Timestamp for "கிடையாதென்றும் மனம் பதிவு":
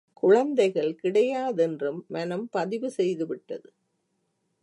1.03-2.89